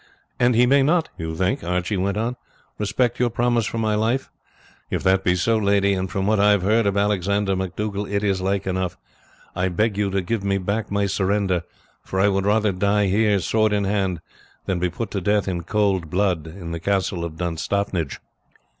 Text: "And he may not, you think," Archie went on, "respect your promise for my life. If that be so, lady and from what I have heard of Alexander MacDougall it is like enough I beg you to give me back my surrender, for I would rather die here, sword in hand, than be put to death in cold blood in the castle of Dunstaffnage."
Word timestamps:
"And 0.39 0.55
he 0.55 0.65
may 0.65 0.81
not, 0.81 1.09
you 1.15 1.35
think," 1.35 1.63
Archie 1.63 1.95
went 1.95 2.17
on, 2.17 2.35
"respect 2.79 3.19
your 3.19 3.29
promise 3.29 3.67
for 3.67 3.77
my 3.77 3.93
life. 3.93 4.31
If 4.89 5.03
that 5.03 5.23
be 5.23 5.35
so, 5.35 5.57
lady 5.59 5.93
and 5.93 6.09
from 6.09 6.25
what 6.25 6.39
I 6.39 6.49
have 6.53 6.63
heard 6.63 6.87
of 6.87 6.97
Alexander 6.97 7.55
MacDougall 7.55 8.07
it 8.07 8.23
is 8.23 8.41
like 8.41 8.65
enough 8.65 8.97
I 9.55 9.67
beg 9.69 9.97
you 9.99 10.09
to 10.09 10.23
give 10.23 10.43
me 10.43 10.57
back 10.57 10.89
my 10.89 11.05
surrender, 11.05 11.61
for 12.03 12.19
I 12.19 12.29
would 12.29 12.47
rather 12.47 12.71
die 12.71 13.05
here, 13.09 13.37
sword 13.41 13.73
in 13.73 13.83
hand, 13.83 14.21
than 14.65 14.79
be 14.79 14.89
put 14.89 15.11
to 15.11 15.21
death 15.21 15.47
in 15.47 15.61
cold 15.65 16.09
blood 16.09 16.47
in 16.47 16.71
the 16.71 16.79
castle 16.79 17.23
of 17.23 17.35
Dunstaffnage." 17.37 18.17